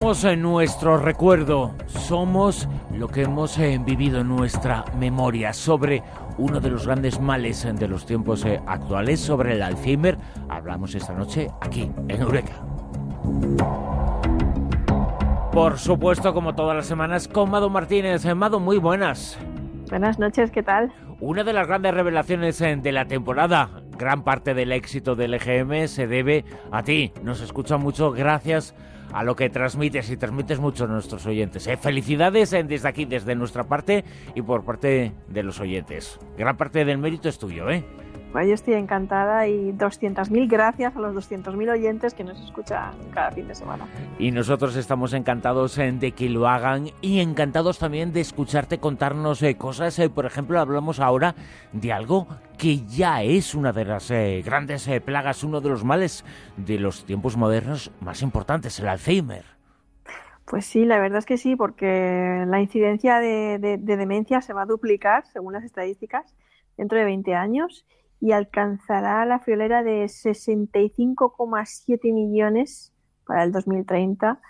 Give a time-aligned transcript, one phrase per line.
[0.00, 6.04] Somos en nuestro recuerdo, somos lo que hemos eh, vivido en nuestra memoria sobre
[6.36, 10.16] uno de los grandes males de los tiempos eh, actuales, sobre el Alzheimer.
[10.48, 12.64] Hablamos esta noche aquí, en Eureka.
[15.50, 18.24] Por supuesto, como todas las semanas, con Mado Martínez.
[18.24, 19.36] Eh, Mado, muy buenas.
[19.90, 20.92] Buenas noches, ¿qué tal?
[21.18, 26.06] Una de las grandes revelaciones de la temporada, gran parte del éxito del EGM se
[26.06, 27.12] debe a ti.
[27.24, 28.76] Nos escucha mucho gracias
[29.12, 31.66] a lo que transmites y transmites mucho a nuestros oyentes.
[31.66, 31.76] ¿eh?
[31.76, 34.04] Felicidades eh, desde aquí, desde nuestra parte
[34.34, 36.18] y por parte de los oyentes.
[36.36, 37.84] Gran parte del mérito es tuyo, ¿eh?
[38.34, 43.48] Yo estoy encantada y 200.000 gracias a los 200.000 oyentes que nos escuchan cada fin
[43.48, 43.86] de semana.
[44.18, 49.42] Y nosotros estamos encantados eh, de que lo hagan y encantados también de escucharte contarnos
[49.42, 49.98] eh, cosas.
[49.98, 51.34] Eh, por ejemplo, hablamos ahora
[51.72, 52.28] de algo
[52.58, 54.10] que ya es una de las
[54.44, 56.24] grandes plagas, uno de los males
[56.56, 59.44] de los tiempos modernos más importantes, el Alzheimer.
[60.44, 64.62] Pues sí, la verdad es que sí, porque la incidencia de, de demencia se va
[64.62, 66.34] a duplicar, según las estadísticas,
[66.76, 67.84] dentro de 20 años
[68.20, 72.92] y alcanzará la friolera de 65,7 millones
[73.24, 74.40] para el 2030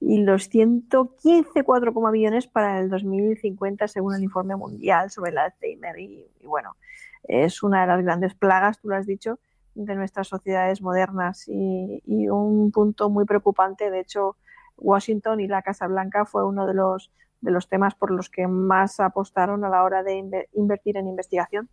[0.00, 5.98] y los 115,4 millones para el 2050 según el informe mundial sobre el Alzheimer.
[5.98, 6.76] Y, bueno,
[7.24, 9.38] es una de las grandes plagas, tú lo has dicho,
[9.74, 13.90] de nuestras sociedades modernas y, un punto muy preocupante.
[13.90, 14.36] De hecho,
[14.78, 17.12] Washington y la Casa Blanca fue uno de los,
[17.42, 21.68] de los temas por los que más apostaron a la hora de invertir en investigación.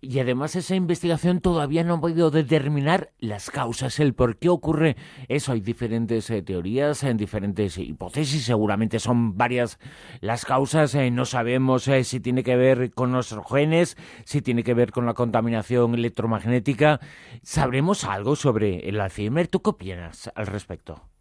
[0.00, 4.96] Y además esa investigación todavía no ha podido determinar las causas, el por qué ocurre
[5.28, 5.52] eso.
[5.52, 9.78] Hay diferentes eh, teorías, en diferentes hipótesis, seguramente son varias
[10.20, 10.94] las causas.
[10.94, 14.92] Eh, no sabemos eh, si tiene que ver con nuestros genes, si tiene que ver
[14.92, 17.00] con la contaminación electromagnética.
[17.42, 19.48] ¿Sabremos algo sobre el Alzheimer?
[19.48, 21.11] ¿Tú qué opinas al respecto?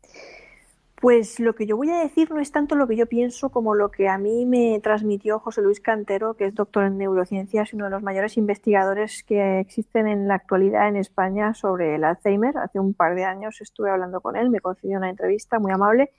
[1.02, 3.74] Pues lo que yo voy a decir no es tanto lo que yo pienso como
[3.74, 7.76] lo que a mí me transmitió José Luis Cantero, que es doctor en neurociencias y
[7.76, 12.56] uno de los mayores investigadores que existen en la actualidad en España sobre el Alzheimer.
[12.56, 16.11] Hace un par de años estuve hablando con él, me concedió una entrevista muy amable.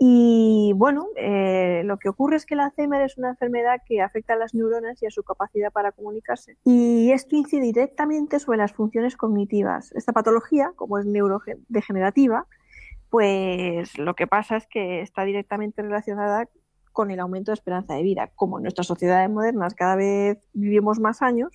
[0.00, 4.32] Y bueno, eh, lo que ocurre es que el Alzheimer es una enfermedad que afecta
[4.32, 6.56] a las neuronas y a su capacidad para comunicarse.
[6.64, 9.92] Y esto incide directamente sobre las funciones cognitivas.
[9.92, 12.48] Esta patología, como es neurodegenerativa,
[13.10, 16.48] pues lo que pasa es que está directamente relacionada
[16.92, 18.30] con el aumento de esperanza de vida.
[18.34, 21.52] Como en nuestras sociedades modernas cada vez vivimos más años,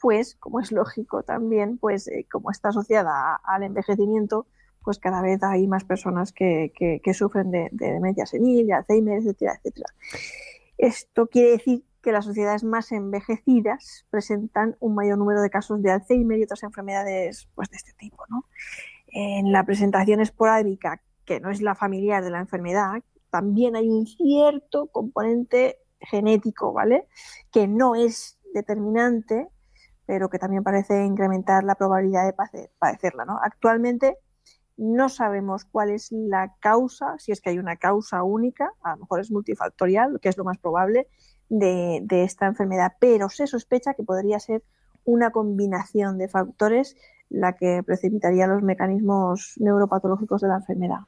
[0.00, 4.46] pues como es lógico también, pues eh, como está asociada al envejecimiento,
[4.82, 9.54] pues cada vez hay más personas que, que, sufren de, demencia senil, de Alzheimer, etcétera,
[9.54, 9.86] etcétera.
[10.78, 15.92] Esto quiere decir que las sociedades más envejecidas presentan un mayor número de casos de
[15.92, 18.24] Alzheimer y otras enfermedades pues, de este tipo.
[18.28, 18.44] ¿no?
[19.12, 24.06] En la presentación esporádica, que no es la familiar de la enfermedad, también hay un
[24.06, 27.06] cierto componente genético, ¿vale?
[27.50, 29.48] Que no es determinante,
[30.06, 33.38] pero que también parece incrementar la probabilidad de padecerla, ¿no?
[33.42, 34.16] Actualmente
[34.76, 39.02] no sabemos cuál es la causa, si es que hay una causa única, a lo
[39.02, 41.08] mejor es multifactorial, que es lo más probable,
[41.48, 44.64] de, de esta enfermedad, pero se sospecha que podría ser
[45.04, 46.96] una combinación de factores
[47.32, 51.00] la que precipitaría los mecanismos neuropatológicos de la enfermedad.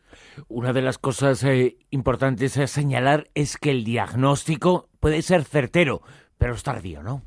[0.48, 6.00] Una de las cosas eh, importantes a señalar es que el diagnóstico puede ser certero,
[6.38, 7.22] pero es tardío, ¿no?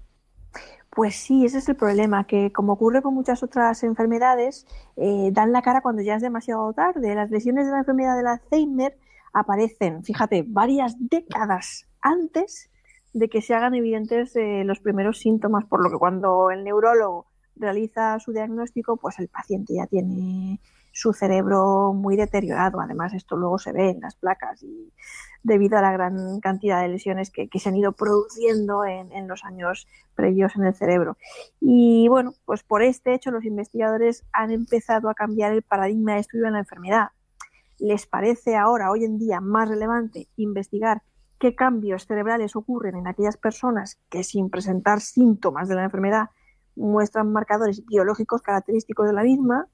[0.89, 5.51] Pues sí, ese es el problema, que como ocurre con muchas otras enfermedades, eh, dan
[5.51, 7.13] la cara cuando ya es demasiado tarde.
[7.13, 8.97] Las lesiones de la enfermedad del Alzheimer
[9.31, 12.71] aparecen, fíjate, varias décadas antes
[13.17, 17.25] de que se hagan evidentes eh, los primeros síntomas, por lo que cuando el neurólogo
[17.55, 20.59] realiza su diagnóstico, pues el paciente ya tiene
[20.91, 22.79] su cerebro muy deteriorado.
[22.79, 24.93] Además, esto luego se ve en las placas y
[25.41, 29.87] debido a la gran cantidad de lesiones que, se han ido produciendo en, los años
[30.13, 31.17] previos en el cerebro.
[31.59, 36.19] Y bueno, pues por este hecho los investigadores han empezado a cambiar el paradigma de
[36.19, 37.07] estudio de la enfermedad.
[37.79, 41.01] Les parece ahora, hoy en día, más relevante investigar
[41.39, 46.29] qué cambios cerebrales ocurren en aquellas personas que sin presentar síntomas de la enfermedad
[46.75, 49.67] muestran marcadores biológicos característicos de la misma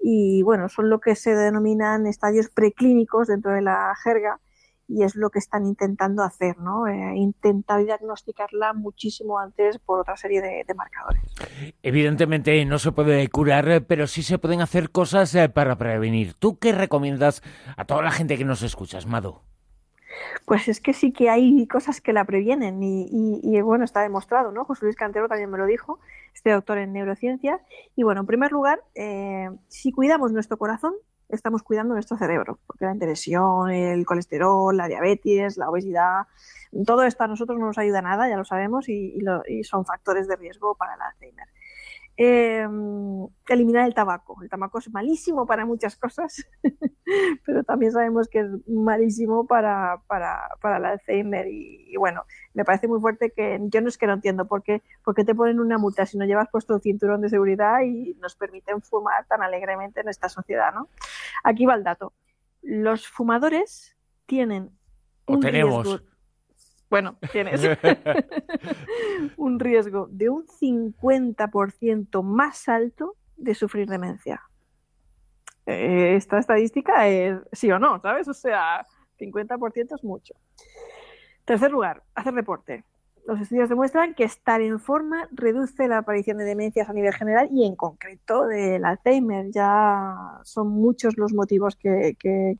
[0.00, 4.40] y bueno, son lo que se denominan estadios preclínicos dentro de la jerga
[4.86, 6.86] y es lo que están intentando hacer, ¿no?
[6.86, 11.22] Eh, intentar diagnosticarla muchísimo antes por otra serie de, marcadores.
[11.82, 16.34] Evidentemente no se puede curar, pero sí se pueden hacer cosas eh, para prevenir.
[16.34, 17.42] ¿Tú qué recomiendas
[17.76, 19.42] a toda la gente que nos escuchas, Mado?
[20.44, 24.64] Pues es que sí que hay cosas que la previenen y, bueno, está demostrado, ¿no?
[24.64, 25.98] José Luis Cantero también me lo dijo,
[26.34, 27.60] este doctor en neurociencias.
[27.96, 30.94] Y bueno, en primer lugar, eh, si cuidamos nuestro corazón,
[31.28, 36.26] estamos cuidando nuestro cerebro, porque la interesión, el colesterol, la diabetes, la obesidad,
[36.86, 39.16] todo esto a nosotros no nos ayuda nada, ya lo sabemos, y,
[39.48, 41.48] y son factores de riesgo para el Alzheimer.
[42.16, 42.64] Eh,
[43.48, 44.36] eliminar el tabaco.
[44.42, 46.46] El tabaco es malísimo para muchas cosas,
[47.44, 51.46] pero también sabemos que es malísimo para, para, para el Alzheimer.
[51.48, 52.22] Y, bueno,
[52.54, 55.24] me parece muy fuerte que yo no es que no entiendo por qué, por qué
[55.24, 58.80] te ponen una multa si no llevas puesto el cinturón de seguridad y nos permiten
[58.80, 60.72] fumar tan alegremente en esta sociedad.
[60.72, 60.88] ¿no?
[61.42, 62.12] Aquí va el dato.
[62.62, 63.96] Los fumadores
[64.26, 64.70] tienen
[65.26, 66.02] un tenemos
[66.90, 67.60] bueno, tienes
[69.36, 74.42] un riesgo de un 50% más alto de sufrir demencia.
[75.66, 78.28] Eh, esta estadística es sí o no, ¿sabes?
[78.28, 78.86] O sea,
[79.18, 80.34] 50% es mucho.
[81.44, 82.84] Tercer lugar, hacer deporte.
[83.26, 87.48] Los estudios demuestran que estar en forma reduce la aparición de demencias a nivel general
[87.50, 89.50] y en concreto del Alzheimer.
[89.50, 92.58] Ya son muchos los motivos que, que,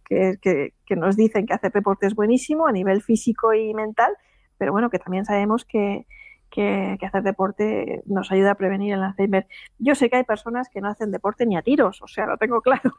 [0.86, 4.16] que nos dicen que hacer deporte es buenísimo a nivel físico y mental,
[4.56, 6.06] pero bueno, que también sabemos que,
[6.54, 9.46] que, hacer deporte nos ayuda a prevenir el Alzheimer.
[9.78, 12.36] Yo sé que hay personas que no hacen deporte ni a tiros, o sea, lo
[12.36, 12.92] tengo claro,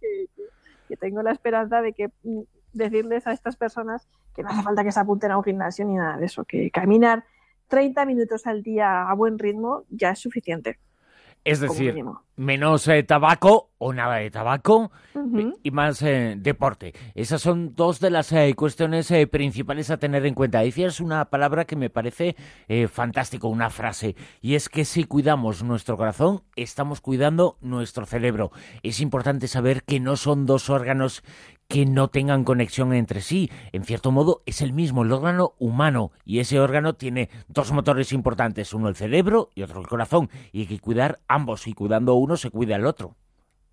[0.00, 0.26] que,
[0.88, 2.10] que, tengo la esperanza de que
[2.72, 5.94] decirles a estas personas que no hace falta que se apunten a un gimnasio ni
[5.94, 7.24] nada de eso, que caminar
[7.68, 10.78] 30 minutos al día a buen ritmo ya es suficiente.
[11.44, 11.94] Es decir,
[12.42, 14.92] menos eh, tabaco o nada de tabaco
[15.62, 16.94] y más eh, deporte.
[17.14, 20.60] Esas son dos de las eh, cuestiones principales a tener en cuenta.
[20.60, 22.36] Decías una palabra que me parece
[22.88, 28.52] fantástico, una frase, y es que si cuidamos nuestro corazón, estamos cuidando nuestro cerebro.
[28.82, 31.22] Es importante saber que no son dos órganos
[31.72, 33.50] que no tengan conexión entre sí.
[33.72, 36.12] En cierto modo, es el mismo, el órgano humano.
[36.22, 40.28] Y ese órgano tiene dos motores importantes, uno el cerebro y otro el corazón.
[40.52, 43.16] Y hay que cuidar ambos, y cuidando uno se cuida el otro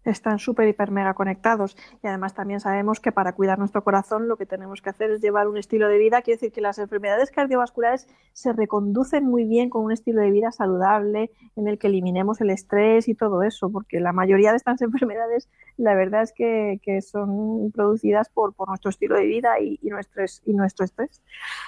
[0.04, 1.78] están súper, hiper, mega conectados.
[2.04, 5.22] Y además también sabemos que para cuidar nuestro corazón lo que tenemos que hacer es
[5.22, 6.22] llevar un estilo de vida.
[6.22, 10.52] Quiere decir que las enfermedades cardiovasculares se reconducen muy bien con un estilo de vida
[10.52, 14.82] saludable en el que eliminemos el estrés y todo eso, porque la mayoría de estas
[14.82, 20.56] enfermedades la verdad es que, son producidas por, nuestro estilo de vida y, nuestro, y
[20.66, 21.22] estrés.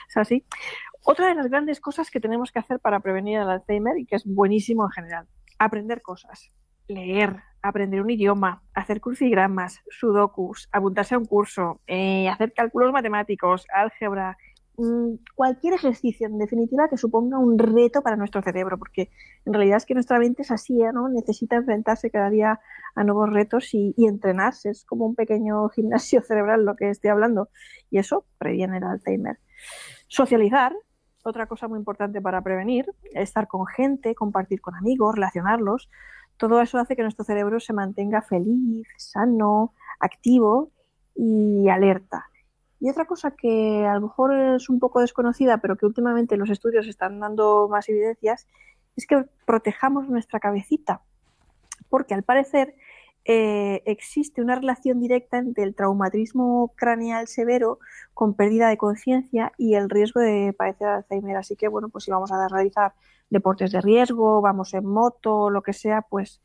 [0.09, 0.45] Es así.
[1.03, 4.17] Otra de las grandes cosas que tenemos que hacer para prevenir el Alzheimer y que
[4.17, 5.27] es buenísimo en general,
[5.57, 6.51] aprender cosas
[6.93, 13.65] leer, aprender un idioma, hacer crucigramas, sudokus, apuntarse a un curso, eh, hacer cálculos matemáticos,
[13.73, 14.37] álgebra,
[14.77, 19.09] mm, cualquier ejercicio, en definitiva, que suponga un reto para nuestro cerebro, porque
[19.45, 21.09] en realidad es que nuestra mente es así, ¿no?
[21.09, 22.59] Necesita enfrentarse cada día
[22.95, 24.69] a nuevos retos y entrenarse.
[24.69, 27.49] Es como un pequeño gimnasio cerebral lo que estoy hablando.
[27.89, 29.39] Y eso previene el Alzheimer.
[30.07, 30.73] Socializar,
[31.23, 35.89] otra cosa muy importante para prevenir, estar con gente, compartir con amigos, relacionarlos.
[36.41, 40.71] Todo eso hace que nuestro cerebro se mantenga feliz, sano, activo
[41.13, 42.25] y alerta.
[42.79, 46.49] Y otra cosa que a lo mejor es un poco desconocida, pero que últimamente los
[46.49, 48.47] estudios están dando más evidencias,
[48.95, 51.03] es que protejamos nuestra cabecita.
[51.89, 52.73] Porque al parecer
[53.25, 57.79] eh, existe una relación directa entre el traumatismo craneal severo
[58.13, 61.37] con pérdida de conciencia y el riesgo de padecer Alzheimer.
[61.37, 62.93] Así que, bueno, pues si vamos a realizar
[63.29, 66.41] deportes de riesgo, vamos en moto, lo que sea, pues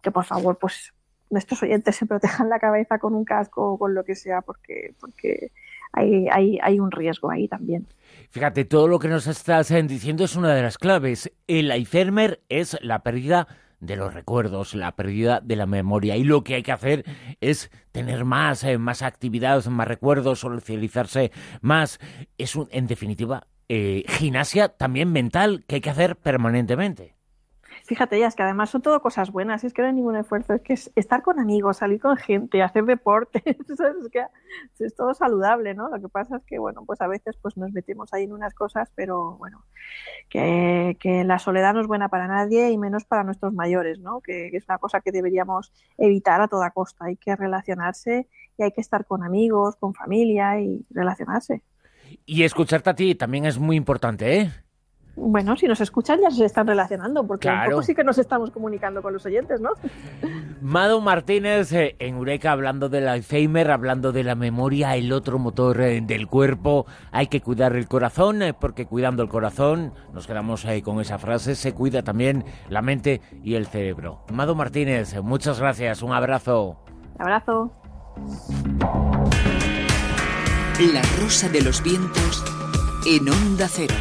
[0.00, 0.92] que por favor, pues
[1.30, 4.94] nuestros oyentes se protejan la cabeza con un casco o con lo que sea, porque,
[5.00, 5.52] porque
[5.94, 7.86] hay, hay, hay un riesgo ahí también.
[8.30, 11.32] Fíjate, todo lo que nos estás diciendo es una de las claves.
[11.46, 13.46] El Alzheimer es la pérdida
[13.80, 16.16] de los recuerdos, la pérdida de la memoria.
[16.16, 17.04] Y lo que hay que hacer
[17.40, 21.98] es tener más, eh, más actividades, más recuerdos, socializarse más.
[22.38, 27.13] Es, un, en definitiva, eh, gimnasia también mental que hay que hacer permanentemente.
[27.86, 30.54] Fíjate, ya es que además son todo cosas buenas, es que no hay ningún esfuerzo,
[30.54, 34.24] es que es estar con amigos, salir con gente, hacer deporte, es que
[34.78, 35.90] es todo saludable, ¿no?
[35.90, 38.54] Lo que pasa es que, bueno, pues a veces pues nos metemos ahí en unas
[38.54, 39.66] cosas, pero bueno,
[40.30, 44.22] que, la soledad no es buena para nadie y menos para nuestros mayores, ¿no?
[44.22, 48.62] Que, que es una cosa que deberíamos evitar a toda costa, hay que relacionarse y
[48.62, 51.62] hay que estar con amigos, con familia y relacionarse.
[52.24, 54.63] Y escucharte a ti también es muy importante, ¿eh?
[55.16, 58.50] Bueno, si nos escuchan ya se están relacionando, porque un poco sí que nos estamos
[58.50, 59.70] comunicando con los oyentes, ¿no?
[60.60, 65.80] Mado Martínez eh, en Eureka hablando del Alzheimer, hablando de la memoria, el otro motor
[65.80, 66.86] eh, del cuerpo.
[67.12, 71.18] Hay que cuidar el corazón, eh, porque cuidando el corazón, nos quedamos ahí con esa
[71.18, 74.24] frase, se cuida también la mente y el cerebro.
[74.32, 76.76] Mado Martínez, muchas gracias, un abrazo.
[77.14, 77.72] Un abrazo.
[80.92, 82.44] La rosa de los vientos
[83.06, 83.94] en onda cero.